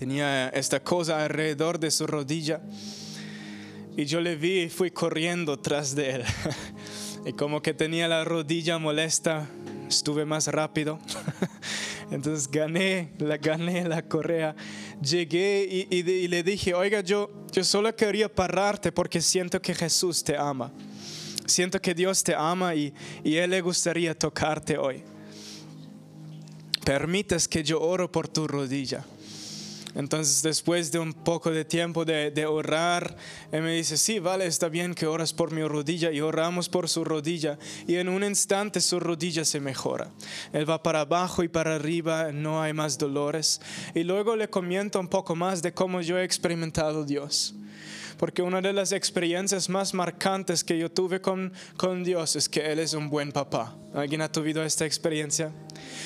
[0.00, 2.62] Tenía esta cosa alrededor de su rodilla.
[3.98, 6.24] Y yo le vi y fui corriendo tras de él.
[7.26, 9.46] Y como que tenía la rodilla molesta,
[9.90, 10.98] estuve más rápido.
[12.10, 14.56] Entonces gané, la gané la correa.
[15.02, 19.74] Llegué y, y- y le dije, oiga, yo, yo solo quería pararte porque siento que
[19.74, 20.72] Jesús te ama.
[21.44, 25.02] Siento que Dios te ama y, y Él le gustaría tocarte hoy.
[26.86, 29.04] Permites que yo oro por tu rodilla.
[29.94, 33.16] Entonces después de un poco de tiempo de, de orar,
[33.52, 36.88] él me dice, sí, vale, está bien que oras por mi rodilla y oramos por
[36.88, 40.10] su rodilla y en un instante su rodilla se mejora.
[40.52, 43.60] Él va para abajo y para arriba, no hay más dolores.
[43.94, 47.54] Y luego le comento un poco más de cómo yo he experimentado Dios.
[48.16, 52.60] Porque una de las experiencias más marcantes que yo tuve con, con Dios es que
[52.70, 53.76] Él es un buen papá.
[53.94, 55.50] ¿Alguien ha tenido esta experiencia?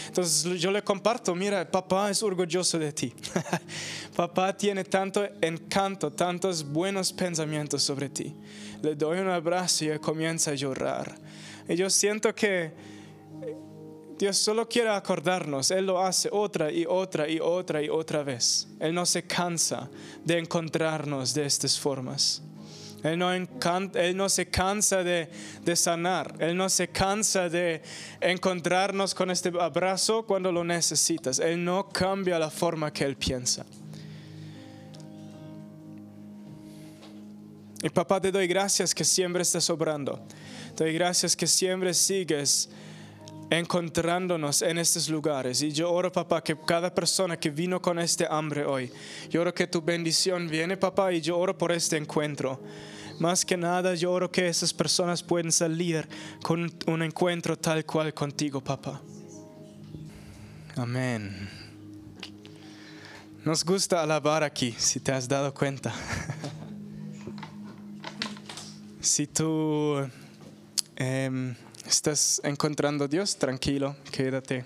[0.07, 3.13] Entonces yo le comparto, mira, papá es orgulloso de ti.
[4.17, 8.35] papá tiene tanto encanto, tantos buenos pensamientos sobre ti.
[8.83, 11.15] Le doy un abrazo y él comienza a llorar.
[11.69, 12.94] Y yo siento que
[14.25, 18.67] Dios solo quiere acordarnos, Él lo hace otra y otra y otra y otra vez.
[18.81, 19.91] Él no se cansa
[20.25, 22.41] de encontrarnos de estas formas.
[23.03, 25.29] Él no, se cansa de,
[25.63, 27.83] de sanar, Él no se cansa de
[28.19, 31.39] encontrarnos con este abrazo cuando lo necesitas.
[31.39, 33.67] Él no cambia la forma que Él piensa.
[37.83, 40.19] Y papá, te doy gracias que siempre estás obrando.
[40.75, 42.71] Te doy gracias que siempre sigues
[43.51, 45.63] encontrándonos en estos lugares.
[45.63, 48.91] Y yo oro, papá, que cada persona que vino con este hambre hoy,
[49.31, 52.61] yo oro que tu bendición viene, papá, y yo oro por este encuentro.
[53.19, 56.09] Más que nada, yo oro que esas personas pueden salir
[56.43, 59.01] con un encuentro tal cual contigo, papá.
[60.77, 61.49] Amén.
[63.45, 65.93] Nos gusta alabar aquí, si te has dado cuenta.
[69.01, 70.09] si tú
[70.97, 71.55] em,
[71.87, 74.65] estás encontrando a Dios, tranquilo, quédate.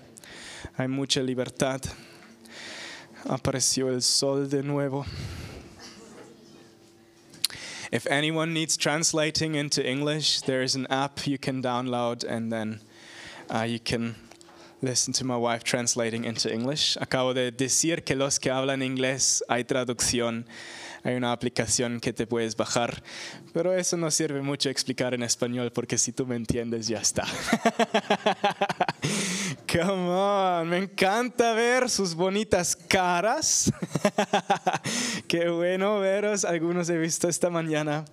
[0.77, 1.81] Hay mucha libertad.
[3.27, 5.05] Apareció el sol de nuevo.
[7.91, 12.81] If anyone needs translating into English, there is an app you can download and then
[13.49, 14.15] uh, you can
[14.81, 16.97] listen to my wife translating into English.
[16.97, 20.45] Acabo de decir que los que hablan inglés hay traducción.
[21.03, 23.01] Hay una aplicación que te puedes bajar,
[23.53, 27.25] pero eso no sirve mucho explicar en español porque si tú me entiendes ya está.
[29.71, 33.71] Come on, me encanta ver sus bonitas caras.
[35.27, 36.43] Qué bueno veros.
[36.43, 38.03] Algunos he visto esta mañana.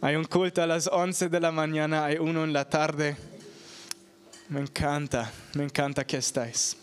[0.00, 3.16] Hay un culto a las 11 de la mañana, hay uno en la tarde.
[4.48, 6.76] Me encanta, me encanta que estáis.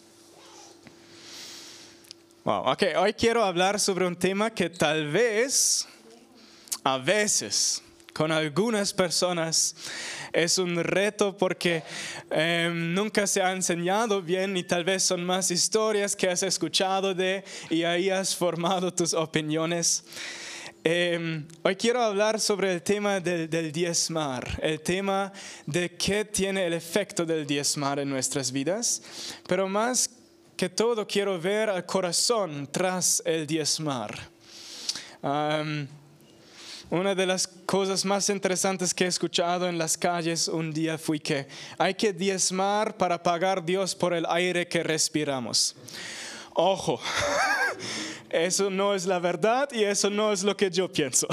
[2.46, 5.88] Wow, ok, hoy quiero hablar sobre un tema que tal vez,
[6.84, 7.82] a veces,
[8.12, 9.74] con algunas personas
[10.34, 11.84] es un reto porque
[12.30, 17.14] eh, nunca se ha enseñado bien y tal vez son más historias que has escuchado
[17.14, 20.04] de y ahí has formado tus opiniones.
[20.84, 25.32] Eh, hoy quiero hablar sobre el tema del, del diezmar, el tema
[25.66, 29.02] de qué tiene el efecto del diezmar en nuestras vidas,
[29.48, 30.10] pero más
[30.64, 34.18] que todo quiero ver al corazón tras el diezmar.
[36.90, 41.20] Una de las cosas más interesantes que he escuchado en las calles un día fue
[41.20, 45.76] que hay que diezmar para pagar Dios por el aire que respiramos.
[46.54, 47.02] Ojo,
[48.30, 51.28] eso no es la verdad y eso no es lo que yo pienso.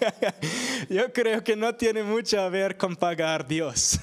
[0.88, 3.98] Yo creo que no tiene mucho a ver con pagar Dios.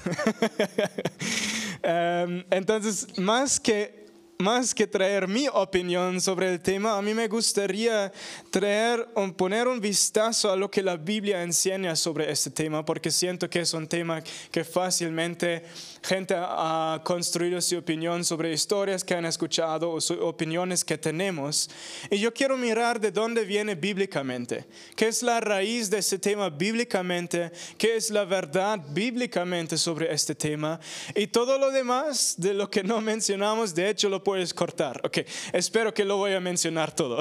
[1.82, 3.99] Entonces, más que
[4.40, 8.10] más que traer mi opinión sobre el tema, a mí me gustaría
[8.50, 13.10] traer, un- poner un vistazo a lo que la Biblia enseña sobre este tema, porque
[13.10, 15.62] siento que es un tema que fácilmente
[16.02, 21.68] gente ha construido su opinión sobre historias que han escuchado o sus opiniones que tenemos.
[22.10, 24.66] Y yo quiero mirar de dónde viene bíblicamente,
[24.96, 30.34] qué es la raíz de este tema bíblicamente, qué es la verdad bíblicamente sobre este
[30.34, 30.80] tema
[31.14, 35.00] y todo lo demás de lo que no mencionamos, de hecho lo puedes cortar.
[35.04, 35.18] Ok,
[35.52, 37.18] espero que lo voy a mencionar todo.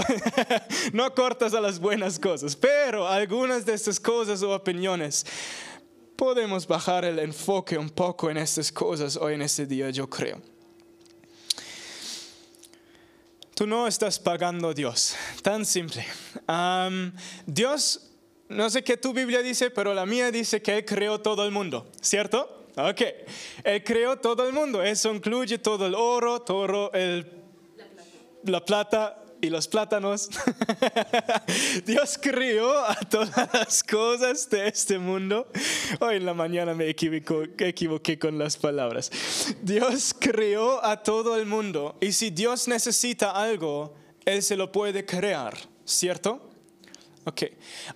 [0.94, 5.25] no cortas a las buenas cosas, pero algunas de estas cosas o opiniones
[6.19, 10.42] podemos bajar el enfoque un poco en estas cosas hoy en este día, yo creo.
[13.56, 16.06] Tú no estás pagando a Dios, tan simple.
[16.45, 17.13] Am,
[17.45, 18.12] Dios,
[18.50, 21.51] no sé qué tu Biblia dice, pero la mía dice que Él creó todo el
[21.51, 22.68] mundo, ¿cierto?
[22.75, 23.01] Ok,
[23.63, 27.31] Él creó todo el mundo, eso incluye todo el oro, todo el,
[28.44, 30.30] la plata, y los plátanos.
[31.86, 35.47] Dios crió a todas las cosas de este mundo.
[36.00, 39.12] Hoy en la mañana me equivoqué con las palabras.
[39.62, 43.95] Dios crió a todo el mundo y si Dios necesita algo,
[44.25, 46.49] Él se lo puede crear, ¿cierto?
[47.25, 47.44] Ok,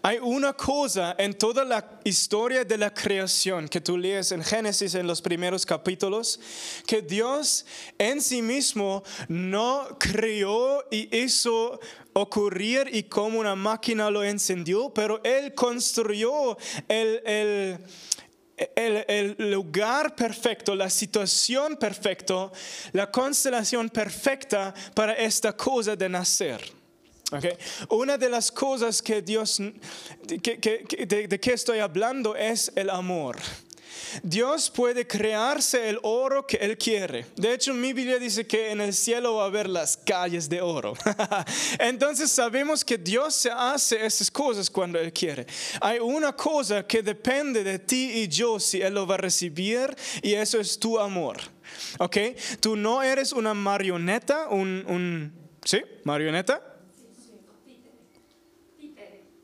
[0.02, 4.96] hay una cosa en toda la historia de la creación que tú lees en Génesis
[4.96, 6.40] en los primeros capítulos,
[6.86, 7.66] que Dios
[7.98, 11.80] en sí mismo no creó y hizo
[12.12, 16.58] ocurrir y como una máquina lo encendió, pero Él construyó
[16.90, 17.80] el, el
[18.75, 22.52] el, el, lugar perfecto, la situación perfecta,
[22.92, 26.83] la constelación perfecta para esta cosa de nacer.
[27.38, 27.58] Okay.
[27.90, 29.60] Una de las cosas que Dios,
[30.28, 33.38] que, que, de, de que estoy hablando es el amor.
[34.22, 37.26] Dios puede crearse el oro que Él quiere.
[37.36, 40.62] De hecho, mi Biblia dice que en el cielo va a haber las calles de
[40.62, 40.94] oro.
[41.80, 45.48] Entonces sabemos que Dios se hace esas cosas cuando Él quiere.
[45.82, 49.96] Hay una cosa que depende de ti y yo si Él lo va a recibir
[50.22, 51.38] y eso es tu amor.
[52.00, 52.18] ¿Ok?
[52.60, 55.34] Tú no eres una marioneta, un, un
[55.64, 55.82] ¿sí?
[56.04, 56.73] Marioneta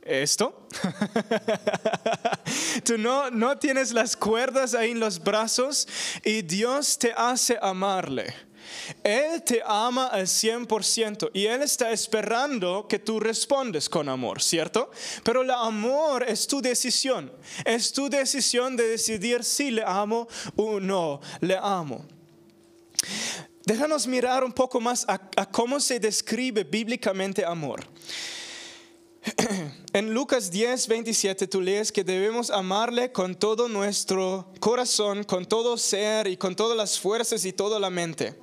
[0.09, 0.67] esto.
[2.83, 5.87] Tú no, no tienes las cuerdas ahí en los brazos
[6.23, 8.33] y Dios te hace amarle.
[9.03, 14.91] Él te ama al 100% y Él está esperando que tú respondes con amor, ¿cierto?
[15.23, 17.31] Pero el amor es tu decisión.
[17.65, 22.05] Es tu decisión de decidir si le amo o no le amo.
[23.65, 27.85] Déjanos mirar un poco más a, a cómo se describe bíblicamente amor.
[29.93, 35.77] En Lucas 10, 27 tú lees que debemos amarle con todo nuestro corazón, con todo
[35.77, 38.35] ser y con todas las fuerzas y toda la mente.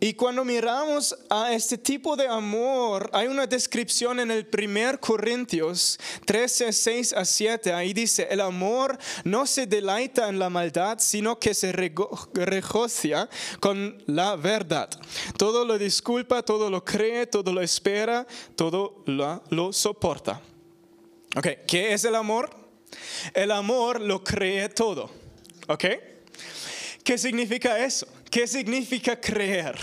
[0.00, 5.98] Y cuando miramos a este tipo de amor, hay una descripción en el primer Corintios
[6.26, 7.72] 13, 6 a 7.
[7.72, 13.28] Ahí dice, el amor no se deleita en la maldad, sino que se regocia
[13.60, 14.90] con la verdad.
[15.38, 18.26] Todo lo disculpa, todo lo cree, todo lo espera,
[18.56, 20.40] todo lo, lo soporta.
[21.36, 22.50] Ok, ¿qué es el amor?
[23.32, 25.10] El amor lo cree todo.
[25.68, 25.84] ¿Ok?
[27.04, 28.08] ¿Qué significa eso?
[28.30, 29.76] ¿Qué significa creer?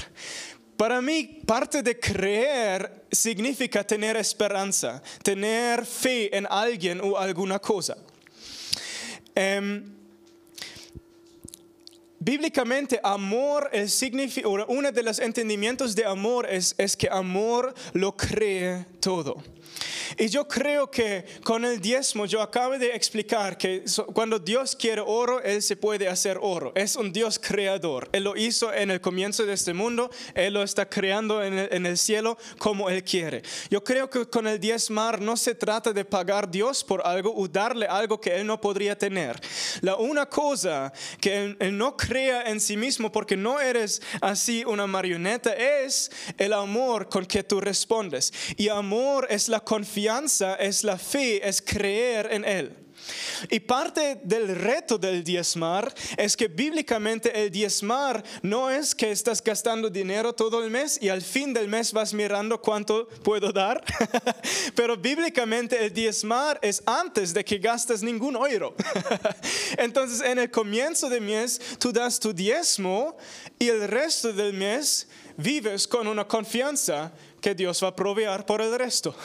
[0.75, 7.95] Para mí, parte de creer significa tener esperanza, tener fe en alguien o alguna cosa.
[9.35, 9.83] Um,
[12.19, 13.88] bíblicamente, amor, el
[14.67, 19.44] uno de los entendimientos de amor es, es que amor lo cree todo.
[20.17, 25.01] Y yo creo que con el diezmo, yo acabo de explicar que cuando Dios quiere
[25.05, 26.71] oro, Él se puede hacer oro.
[26.75, 28.09] Es un Dios creador.
[28.11, 31.69] Él lo hizo en el comienzo de este mundo, Él lo está creando en el,
[31.71, 33.43] en el cielo como Él quiere.
[33.69, 37.47] Yo creo que con el diezmar no se trata de pagar Dios por algo o
[37.47, 39.39] darle algo que Él no podría tener.
[39.81, 44.63] La una cosa que él, él no crea en sí mismo porque no eres así
[44.65, 48.33] una marioneta es el amor con que tú respondes.
[48.57, 50.00] Y amor es la confianza
[50.59, 52.81] es la fe, es creer en Él.
[53.50, 59.44] Y parte del reto del diezmar es que bíblicamente el diezmar no es que estás
[59.44, 63.83] gastando dinero todo el mes y al fin del mes vas mirando cuánto puedo dar,
[64.75, 68.75] pero bíblicamente el diezmar es antes de que gastes ningún euro.
[69.77, 73.17] Entonces en el comienzo del mes tú das tu diezmo
[73.58, 78.62] y el resto del mes vives con una confianza que Dios va a proveer por
[78.62, 79.15] el resto.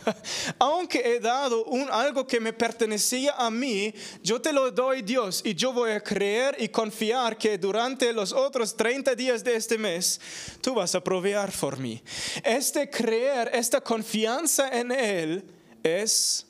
[0.58, 3.92] Aunque he dado un, algo que me pertenecía a mí,
[4.22, 8.32] yo te lo doy Dios y yo voy a creer y confiar que durante los
[8.32, 10.20] otros 30 días de este mes
[10.60, 12.00] tú vas a proveer por mí.
[12.44, 15.44] Este creer, esta confianza en Él
[15.82, 16.46] es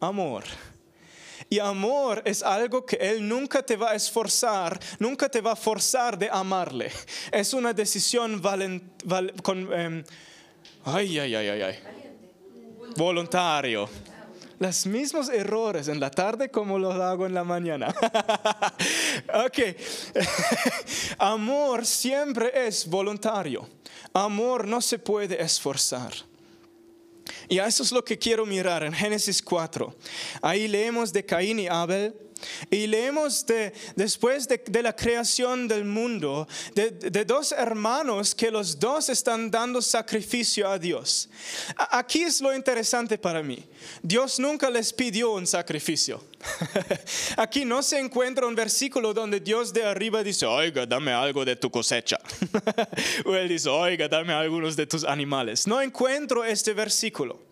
[0.00, 0.44] amor.
[1.48, 5.56] Y amor es algo que Él nunca te va a esforzar, nunca te va a
[5.56, 6.90] forzar de amarle.
[7.30, 8.40] Es una decisión
[9.42, 10.02] con, em,
[10.84, 11.78] Ay, ay, ay, ay, ay.
[12.96, 13.88] Voluntario.
[14.58, 17.88] Los mismos errores en la tarde como los hago en la mañana.
[19.44, 19.58] ok.
[21.18, 23.68] Amor siempre es voluntario.
[24.12, 26.12] Amor no se puede esforzar.
[27.48, 29.94] Y eso es lo que quiero mirar en Génesis 4.
[30.40, 32.14] Ahí leemos de Caín y Abel
[32.70, 39.08] Y leemos de, después de, la creación del mundo de, dos hermanos que los dos
[39.08, 41.28] están dando sacrificio a Dios.
[41.76, 43.64] Aquí es lo interesante para mí.
[44.02, 46.22] Dios nunca les pidió un sacrificio.
[47.36, 51.56] Aquí no se encuentra un versículo donde Dios de arriba dice, oiga, dame algo de
[51.56, 52.18] tu cosecha.
[53.24, 55.66] o Él dice, oiga, dame algunos de tus animales.
[55.66, 57.51] No encuentro este versículo.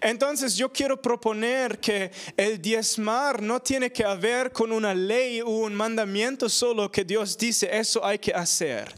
[0.00, 5.48] Entonces yo quiero proponer que el diezmar no tiene que ver con una ley o
[5.48, 8.92] un mandamiento solo que Dios dice, eso hay que hacer.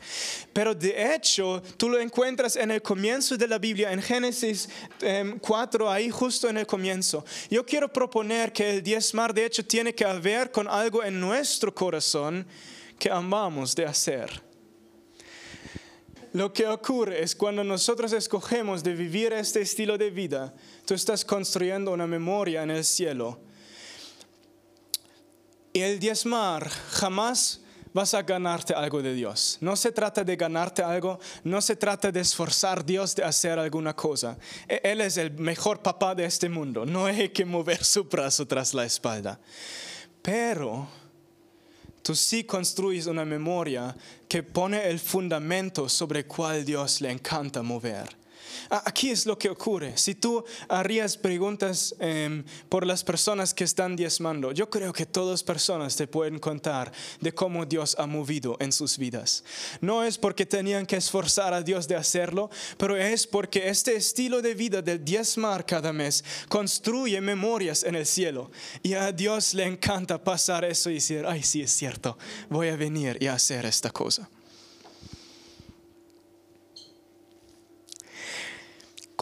[0.53, 4.69] Pero de hecho, tú lo encuentras en el comienzo de la Biblia, en Génesis
[5.01, 7.25] em, 4, ahí justo en el comienzo.
[7.51, 11.75] Yo quiero proponer que el diezmar de hecho tiene que ver con algo en nuestro
[11.75, 12.47] corazón
[12.99, 14.54] que amamos de hacer.
[16.35, 20.53] Lo que ocurre es cuando nosotros escogemos de vivir este estilo de vida,
[20.85, 23.39] tú estás construyendo una memoria en el cielo.
[25.73, 27.61] Y el diezmar jamás
[27.93, 29.59] vas a ganarte algo de Dios.
[29.61, 33.57] No se trata de ganarte algo, no se trata de esforzar a Dios de hacer
[33.57, 34.37] alguna cosa.
[34.69, 38.45] E- Él es el mejor papá de este mundo, no hay que mover su brazo
[38.45, 39.39] tras la espalda.
[40.21, 40.89] Pero
[42.05, 43.97] tú sí construyes una memoria
[44.29, 48.24] que pone el fundamento sobre cual Dios le encanta mover.
[48.71, 49.97] A- Aquí es lo que ocurre.
[49.97, 55.43] Si tú harías preguntas em, por las personas que están diezmando, yo creo que todas
[55.43, 59.45] personas te pueden contar de cómo Dios ha movido en sus vidas.
[59.81, 64.43] No es porque tenían que esforzar a Dios de hacerlo, pero es porque este estilo
[64.43, 68.51] de vida del diezmar cada mes construye memorias en el cielo.
[68.83, 72.17] Y a Dios le encanta pasar eso y decir, ay, sí es cierto,
[72.49, 74.29] voy a venir y hacer esta cosa.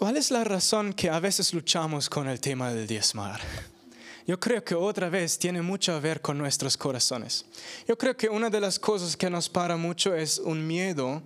[0.02, 3.40] ¿Cuál es la razón que a veces luchamos con el tema del diezmar?
[4.26, 7.44] Yo creo que otra vez tiene mucho a ver con nuestros corazones.
[7.86, 11.22] Yo creo que una de las cosas que nos para mucho es un miedo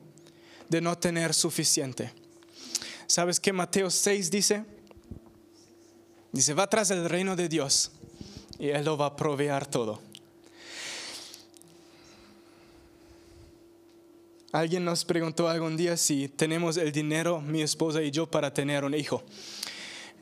[0.69, 2.13] de no tener suficiente.
[3.07, 4.63] ¿Sabes qué Mateo 6 dice?
[6.31, 7.93] Dice, va tras el reino de Dios
[8.59, 10.03] y Él lo va a proveer todo.
[14.57, 18.85] Alguien nos preguntó algún día si tenemos el dinero, mi esposa y yo, para tener
[18.85, 19.23] un hijo.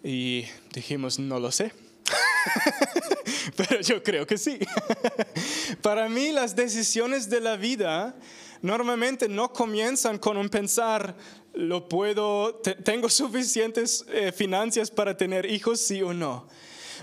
[0.02, 1.72] Y dijimos, no lo sé.
[3.56, 4.58] Pero yo creo que sí.
[5.82, 8.16] Para mí las decisiones de la vida
[8.60, 11.14] normalmente no comienzan con un pensar,
[11.52, 16.48] lo puedo, te- tengo suficientes eh, finanzas para tener hijos, sí o no.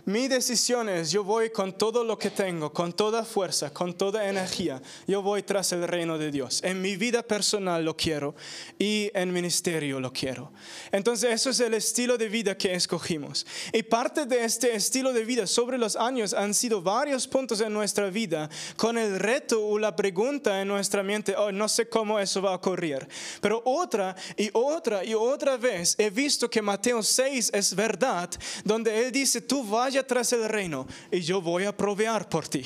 [0.05, 4.27] Mi decisión es, yo voy con todo lo que tengo, con toda fuerza, con toda
[4.27, 6.61] energía, yo voy tras el reino de Dios.
[6.63, 8.33] En mi vida personal lo quiero
[8.79, 10.51] y en ministerio lo quiero.
[10.91, 13.45] Entonces eso es el estilo de vida que escogimos.
[13.73, 17.71] Y parte de este estilo de vida sobre los años han sido varios puntos en
[17.71, 22.19] nuestra vida con el reto o la pregunta en nuestra mente, oh, no sé cómo
[22.19, 23.07] eso va a ocurrir.
[23.39, 28.29] Pero otra y otra y otra vez he visto que Mateo 6 es verdad,
[28.63, 32.63] donde Él dice, tú vaya tras el reino y yo voy a proveer por ti.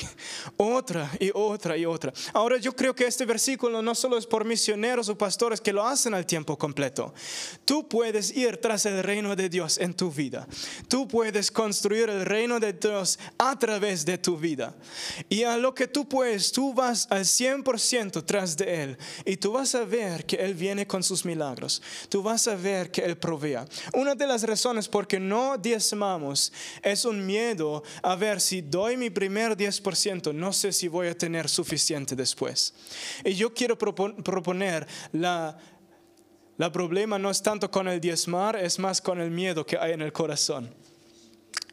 [0.58, 2.14] Otra y otra y otra.
[2.34, 5.84] Ahora yo creo que este versículo no solo es por misioneros o pastores que lo
[5.84, 7.16] hacen al tiempo completo.
[7.66, 10.48] Tú puedes ir tras el reino de Dios en tu vida.
[10.88, 14.76] Tú puedes construir el reino de Dios a través de tu vida.
[15.28, 18.98] Y a lo que tú puedes, tú vas al 100% tras de Él.
[19.26, 21.82] Y tú vas a ver que Él viene con sus milagros.
[22.08, 23.66] Tú vas a ver que Él provea.
[23.94, 26.54] Una de las razones por qué no diezmamos
[26.84, 31.18] es un miedo a ver si doy mi primer 10%, no sé si voy a
[31.18, 32.74] tener suficiente después.
[33.24, 35.58] Y yo quiero propon- proponer la...
[36.58, 39.92] La problema no es tanto con el diezmar, es más con el miedo que hay
[39.92, 40.74] en el corazón.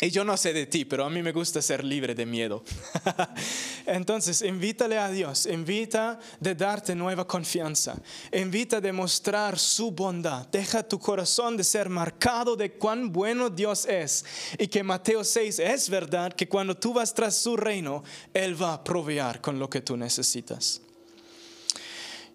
[0.00, 2.64] Y yo no sé de ti, pero a mí me gusta ser libre de miedo.
[3.86, 7.96] Entonces, invítale a Dios, invita de darte nueva confianza,
[8.32, 10.46] invita de mostrar su bondad.
[10.48, 14.24] Deja tu corazón de ser marcado de cuán bueno Dios es
[14.58, 18.74] y que Mateo 6 es verdad que cuando tú vas tras su reino, Él va
[18.74, 20.80] a proveer con lo que tú necesitas.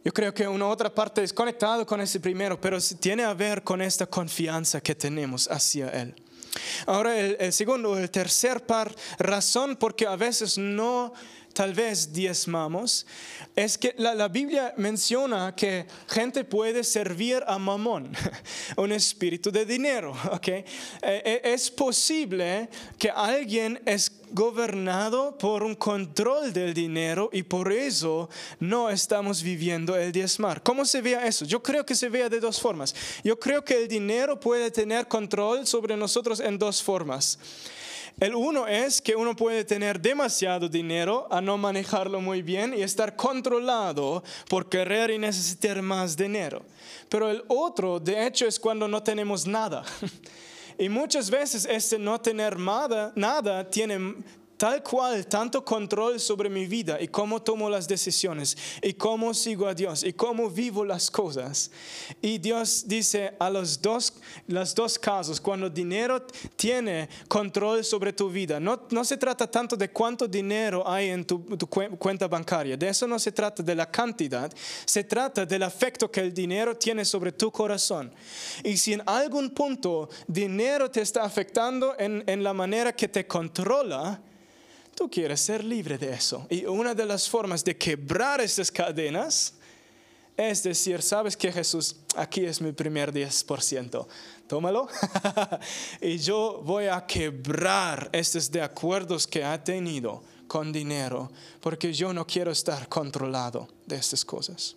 [0.04, 3.64] Yo creo que una otra parte es conectado con ese primero, pero tiene a ver
[3.64, 6.16] con esta confianza que tenemos hacia Él.
[6.86, 11.14] Ahora, el, el segundo, el tercer par, razón porque a veces no
[11.58, 13.08] tal vez diezmamos,
[13.56, 18.16] es que la, la Biblia menciona que gente puede servir a mamón,
[18.78, 20.16] un espíritu de dinero.
[20.32, 20.48] ¿ok?
[20.50, 20.66] Eh,
[21.02, 28.30] eh, es posible que alguien es gobernado por un control del dinero y por eso
[28.60, 30.62] no estamos viviendo el diezmar.
[30.64, 31.46] ¿Cómo se vea eso?
[31.46, 32.96] Yo creo que se vea de dos formas.
[33.24, 37.40] Yo creo que el dinero puede tener control sobre nosotros en dos formas.
[38.20, 42.82] El uno es que uno puede tener demasiado dinero a no manejarlo muy bien y
[42.82, 46.66] estar controlado por querer y necesitar más dinero.
[47.10, 49.84] Pero el otro, de hecho, es cuando no tenemos nada.
[50.78, 54.16] Y muchas veces este no tener nada, nada tiene,
[54.58, 59.68] tal cual tanto control sobre mi vida y cómo tomo las decisiones y cómo sigo
[59.68, 61.72] a Dios y cómo vivo las cosas.
[62.22, 64.14] Y Dios dice a los dos,
[64.48, 66.24] los dos casos, cuando dinero
[66.56, 71.26] tiene control sobre tu vida, no, no se trata tanto de cuánto dinero hay en
[71.26, 74.52] tu, cuenta bancaria, de eso no se trata de la cantidad,
[74.86, 78.12] se trata del afecto que el dinero tiene sobre tu corazón.
[78.64, 83.28] Y si en algún punto dinero te está afectando en, en la manera que te
[83.28, 84.20] controla,
[84.98, 86.48] Tú quieres ser libre de eso.
[86.50, 89.54] Y una de las formas de quebrar estas cadenas
[90.36, 94.08] es decir, sabes que Jesús, aquí es mi primer 10%,
[94.48, 94.88] tómalo.
[96.02, 102.14] y yo voy a quebrar estos de acuerdos que ha tenido con dinero, porque yo
[102.14, 104.76] no quiero estar controlado de estas cosas.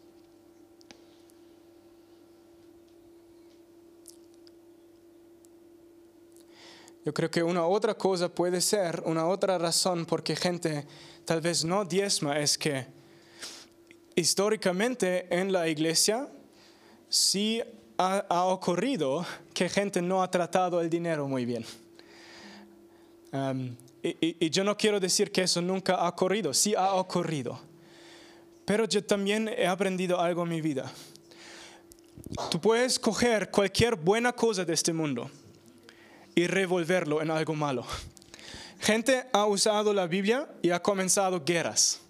[7.02, 10.87] Yo creo que una otra cosa puede ser, una otra razón por qué gente
[11.25, 12.87] tal vez no diezma es que
[14.14, 16.28] históricamente en la iglesia
[17.09, 17.62] sí
[17.97, 21.64] ha, ocurrido que gente no ha tratado el dinero muy bien.
[23.33, 27.61] Um, y, y, yo no quiero decir que eso nunca ha ocurrido, sí ha ocurrido.
[28.66, 30.90] Pero yo también he aprendido algo en mi vida.
[32.50, 35.30] Tú puedes coger cualquier buena cosa de este mundo
[36.35, 37.85] y revolverlo en algo malo.
[38.81, 42.01] Gente ha usado la Biblia y ha comenzado guerras.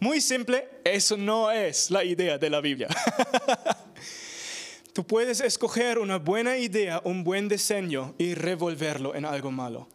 [0.00, 2.88] Muy simple, eso no es la idea de la Biblia.
[4.92, 9.88] Tú puedes escoger una buena idea, un buen diseño y revolverlo en algo malo.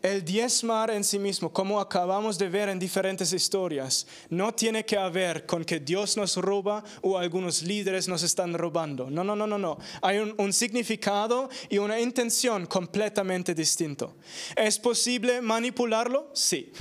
[0.00, 4.96] El diezmar en sí mismo, como acabamos de ver en diferentes historias, no tiene que
[5.08, 9.10] ver con que Dios nos roba o algunos líderes nos están robando.
[9.10, 9.76] No, no, no, no, no.
[10.00, 14.14] Hay un, significado y una intención completamente distinto.
[14.54, 16.30] ¿Es posible manipularlo?
[16.32, 16.72] Sí.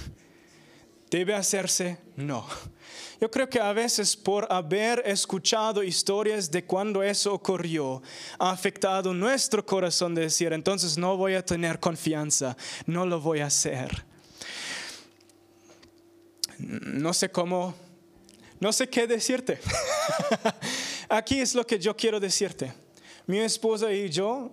[1.09, 1.97] ¿Debe hacerse?
[2.15, 2.45] No.
[3.19, 8.01] Yo creo que a veces por haber escuchado historias de cuando eso ocurrió,
[8.37, 13.39] ha afectado nuestro corazón de decir, entonces no voy a tener confianza, no lo voy
[13.39, 14.05] a hacer.
[16.59, 17.73] No sé cómo,
[18.59, 19.59] no sé qué decirte.
[21.09, 22.73] Aquí es lo que yo quiero decirte.
[23.25, 24.51] Mi esposa y yo,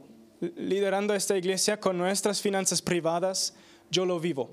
[0.57, 3.55] liderando esta iglesia con nuestras finanzas privadas,
[3.91, 4.51] yo lo vivo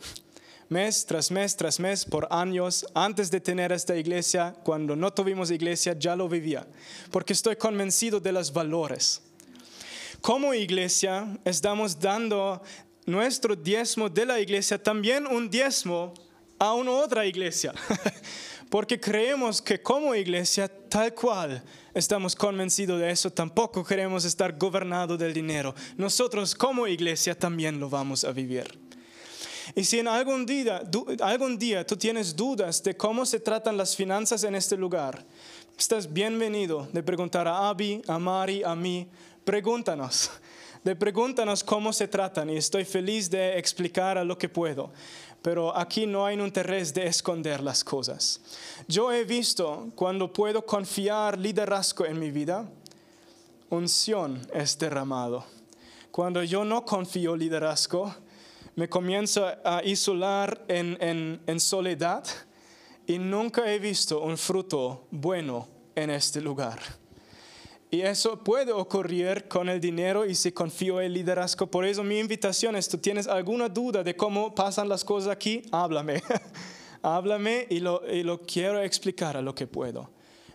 [0.71, 2.85] mes tras mes tras mes por años.
[2.95, 6.65] Antes de tener esta iglesia, cuando no tuvimos iglesia, ya lo vivía,
[7.11, 9.21] porque estoy convencido de los valores.
[10.21, 12.61] Como iglesia, estamos dando
[13.05, 16.13] nuestro diezmo de la iglesia, también un diezmo
[16.57, 17.73] a una otra iglesia,
[18.69, 21.61] porque creemos que como iglesia, tal cual,
[21.93, 25.75] estamos convencidos de eso, tampoco queremos estar gobernados del dinero.
[25.97, 28.90] Nosotros como iglesia también lo vamos a vivir.
[29.75, 30.81] Y si en algún día,
[31.21, 35.25] algún día tú tienes dudas de cómo se tratan las finanzas en este lugar,
[35.77, 39.07] estás bienvenido de preguntar a Abby, a Mari, a mí.
[39.43, 40.29] Pregúntanos,
[40.83, 44.91] de pregúntanos cómo se tratan y estoy feliz de explicar a lo que puedo.
[45.41, 48.39] Pero aquí no hay un interés de esconder las cosas.
[48.87, 52.69] Yo he visto cuando puedo confiar liderazgo en mi vida,
[53.69, 55.43] unción es derramado.
[56.11, 58.13] Cuando yo no confío liderazgo,
[58.75, 62.23] me comienzo a isolar en, soledad
[63.05, 66.79] y nunca he visto un fruto bueno en este lugar.
[67.89, 71.67] Y eso puede ocurrir con el dinero y si confío en el liderazgo.
[71.67, 75.63] Por eso mi invitación es, tú tienes alguna duda de cómo pasan las cosas aquí,
[75.71, 76.23] háblame.
[77.01, 80.09] háblame y lo, y lo quiero explicar a lo que puedo.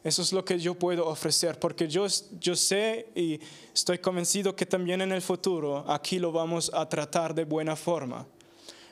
[0.06, 2.06] Eso es lo que yo puedo ofrecer, porque yo,
[2.38, 3.40] yo sé y
[3.74, 8.24] estoy convencido que también en el futuro aquí lo vamos a tratar de buena forma.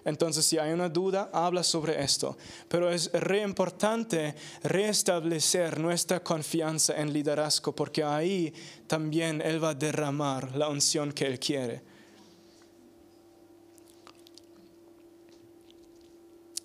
[0.05, 2.37] Entonces, si hay una duda, habla sobre esto.
[2.67, 8.53] Pero es re importante restablecer nuestra confianza en liderazgo, porque ahí
[8.89, 11.81] también Él va a derramar la unción que Él quiere.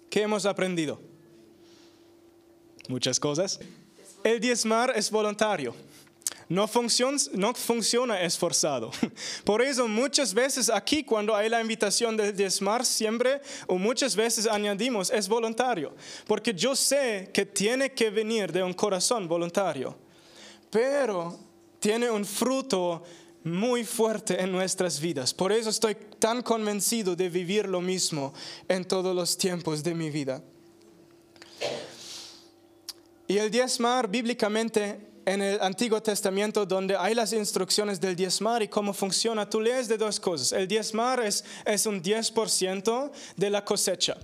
[0.10, 1.00] ¿Qué hemos aprendido?
[2.88, 3.60] Muchas cosas.
[4.24, 5.74] El diezmar es voluntario.
[6.50, 8.90] No funciona, no funciona esforzado.
[9.44, 14.48] Por eso muchas veces aquí cuando hay la invitación de diezmar siempre o muchas veces
[14.48, 15.94] añadimos es voluntario.
[16.26, 19.96] Porque yo sé que tiene que venir de un corazón voluntario.
[20.72, 21.38] Pero
[21.80, 23.04] tiene un fruto
[23.44, 25.34] muy fuerte en nuestras vidas.
[25.34, 28.34] Por eso estoy tan convencido de vivir lo mismo
[28.68, 30.42] en todos los tiempos de mi vida.
[33.30, 38.68] Y el diezmar bíblicamente en el Antiguo Testamento donde hay las instrucciones del diezmar y
[38.68, 40.54] cómo funciona, tú lees de dos cosas.
[40.54, 44.18] El diezmar es, es un 10% de la cosecha.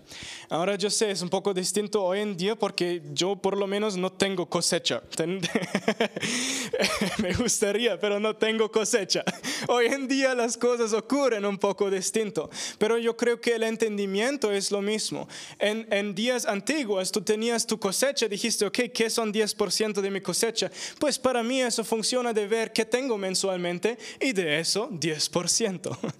[0.49, 3.95] Ahora yo sé, es un poco distinto hoy en día porque yo por lo menos
[3.95, 5.03] no tengo cosecha.
[7.19, 9.23] Me gustaría, pero no tengo cosecha.
[9.67, 14.51] Hoy en día las cosas ocurren un poco distinto, pero yo creo que el entendimiento
[14.51, 15.27] es lo mismo.
[15.59, 20.21] En, en días antiguos tú tenías tu cosecha, dijiste, ok, ¿qué son 10% de mi
[20.21, 20.71] cosecha?
[20.99, 25.97] Pues para mí eso funciona de ver qué tengo mensualmente y de eso 10%.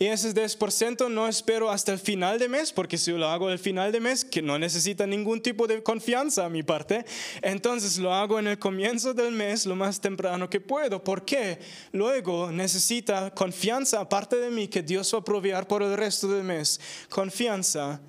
[0.00, 3.58] Y ese 10% no espero hasta el final de mes, porque si lo hago al
[3.58, 7.04] final de mes, que no necesita ningún tipo de confianza a mi parte,
[7.42, 11.02] entonces lo hago en el comienzo del mes lo más temprano que puedo.
[11.02, 11.58] porque
[11.90, 16.44] Luego necesita confianza aparte de mí que Dios va a proveer por el resto del
[16.44, 16.80] mes.
[17.08, 18.00] Confianza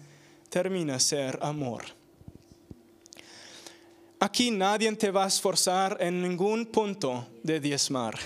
[0.50, 1.99] termina ser amor.
[4.21, 8.19] Aquí nadie te va a esforzar en ningún punto de diezmar.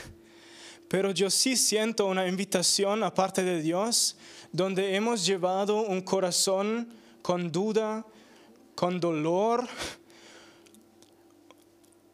[0.87, 4.17] Pero yo sí siento una invitación aparte de Dios,
[4.51, 6.87] donde hemos llevado un corazón
[7.21, 8.03] con duda,
[8.73, 9.67] con dolor,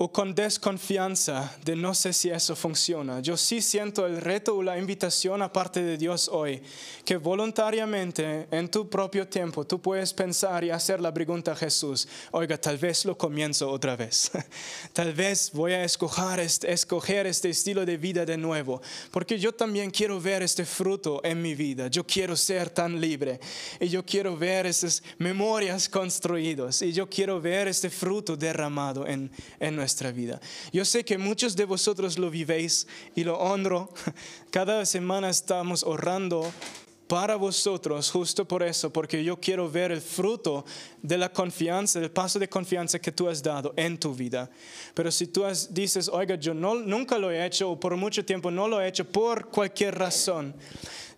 [0.01, 3.19] o con desconfianza de no sé si eso funciona.
[3.19, 6.61] Yo sí siento el reto o la invitación aparte de Dios hoy,
[7.03, 12.07] que voluntariamente en tu propio tiempo tú puedes pensar y hacer la pregunta a Jesús,
[12.31, 14.31] oiga, tal vez lo comienzo otra vez,
[14.93, 18.81] tal vez voy a escoger este, escoger este estilo de vida de nuevo,
[19.11, 23.37] porque yo también quiero ver este fruto en mi vida, yo quiero ser tan libre
[23.81, 29.29] y yo quiero ver estas memorias construidas y yo quiero ver este fruto derramado en,
[29.59, 30.39] en nuestra vida.
[30.71, 33.89] Yo sé que muchos de vosotros lo vivéis y lo honro.
[34.51, 36.51] Cada semana estamos orando
[37.09, 40.63] para vosotros, justo por eso, porque yo quiero ver el fruto
[41.01, 44.47] de la confianza, del paso de confianza que tú has dado en tu vida.
[44.93, 48.51] Pero si tú dices, oiga, yo no, nunca lo he hecho o por mucho tiempo
[48.51, 50.53] no lo he hecho por cualquier razón,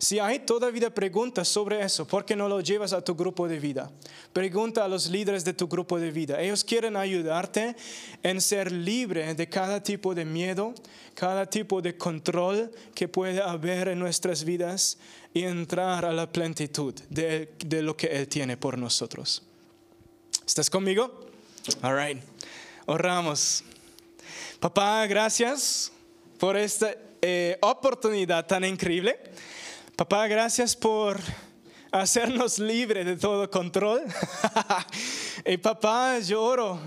[0.02, 3.60] si hay todavía preguntas sobre eso, ¿por qué no lo llevas a tu grupo de
[3.60, 3.88] vida?
[4.32, 6.40] Pregunta a los líderes de tu grupo de vida.
[6.40, 7.76] Ellos quieren ayudarte
[8.20, 10.74] en ser libre de cada tipo de miedo,
[11.14, 14.98] cada tipo de control que puede haber en nuestras vidas
[15.32, 17.48] y entrar a la plenitud de,
[17.80, 19.44] lo que Él tiene por nosotros.
[20.44, 21.28] ¿Estás conmigo?
[21.80, 22.20] All right.
[22.86, 23.62] Oramos.
[24.58, 25.92] Papá, gracias
[26.40, 29.16] por esta eh, oportunidad tan increíble.
[30.02, 31.20] Papá, gracias por
[31.92, 34.02] hacernos libre de todo control.
[35.46, 36.80] y papá, lloro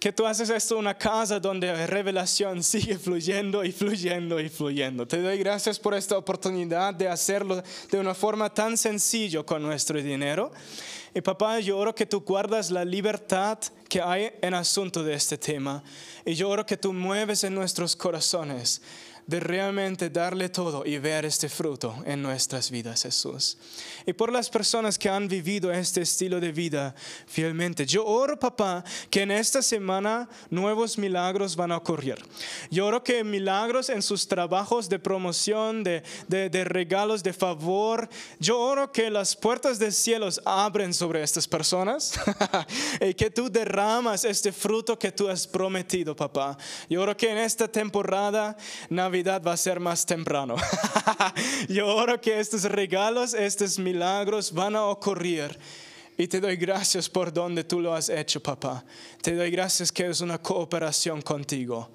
[0.00, 5.06] que tú haces esto una casa donde la revelación sigue fluyendo y fluyendo y fluyendo.
[5.06, 10.00] Te doy gracias por esta oportunidad de hacerlo de una forma tan sencilla con nuestro
[10.00, 10.50] dinero.
[11.14, 15.36] Y papá, yo oro que tú guardas la libertad que hay en asunto de este
[15.36, 15.84] tema.
[16.24, 18.80] Y yo oro que tú mueves en nuestros corazones
[19.28, 23.58] de realmente darle todo y ver este fruto en nuestras vidas, Jesús.
[24.06, 26.94] Y por las personas que han vivido este estilo de vida
[27.26, 32.16] fielmente, yo oro, papá, que en esta semana nuevos milagros van a ocurrir.
[32.70, 38.08] Yo oro que milagros en sus trabajos de promoción, de, de, regalos, de favor,
[38.40, 42.18] yo oro que las puertas de cielos abren sobre estas personas
[43.06, 46.56] y que tú derramas este fruto que tú has prometido, papá.
[46.88, 48.56] Yo oro que en esta temporada
[49.22, 50.56] Va a ser más temprano.
[51.68, 55.58] Yo oro que estos regalos, estos milagros van a ocurrir.
[56.16, 58.84] Y te doy gracias por donde tú lo has hecho, papá.
[59.22, 61.90] Te doy gracias que es una cooperación contigo.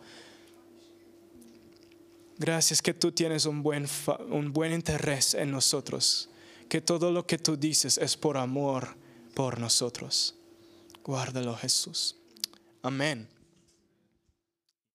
[2.38, 3.86] Gracias que tú tienes un buen,
[4.30, 6.30] un buen interés en nosotros.
[6.70, 8.96] Que todo lo que tú dices es por amor
[9.34, 10.36] por nosotros.
[11.04, 12.16] Guárdalo, Jesús.
[12.82, 13.33] Amén.